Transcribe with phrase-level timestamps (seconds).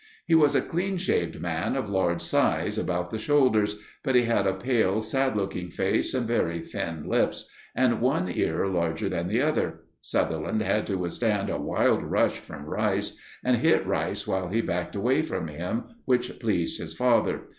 [0.25, 4.47] He was a clean shaved man of large size about the shoulders; but he had
[4.47, 9.43] a pale, sad looking face and very thin lips, and one ear larger than the
[9.43, 9.81] other.
[10.01, 14.95] Sutherland had to withstand a wild rush from Rice and hit Rice while he backed
[14.95, 17.41] away from him, which pleased his father.